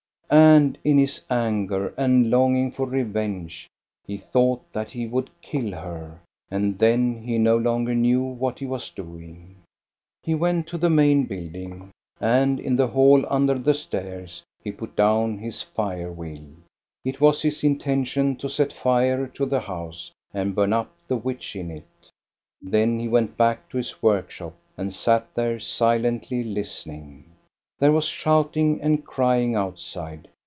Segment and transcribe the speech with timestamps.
[0.33, 3.67] And in his anger and longing for revenge,
[4.05, 8.65] he thought that he would kill her, and then he no longer knew what he
[8.65, 9.57] was doing.
[10.23, 11.91] He went to the main building,
[12.21, 16.47] arid in the hall under the stairs he put down his fire wheel.
[17.03, 21.57] It was his intention to set fire to the house and burn up the witch
[21.57, 22.09] in it.
[22.61, 27.25] Then he went back to his workshop and sat there silently listening.
[27.79, 30.27] There was shouting and crying outside.